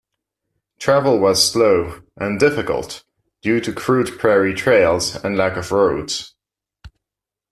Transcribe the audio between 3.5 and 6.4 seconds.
to crude prairie trails and lack of roads.